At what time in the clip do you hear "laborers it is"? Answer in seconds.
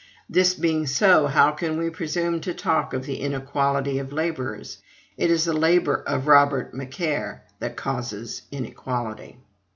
4.11-5.45